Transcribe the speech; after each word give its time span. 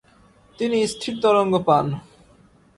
তিনি 0.59 0.77
স্থির 0.93 1.15
তরঙ্গ 1.23 1.53
পান। 1.67 1.85